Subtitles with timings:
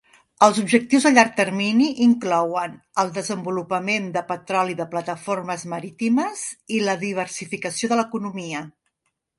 [0.45, 6.45] Els objectius a llarg termini inclouen el desenvolupament de petroli de plataformes marítimes
[6.79, 8.67] i la diversificació de l'economia.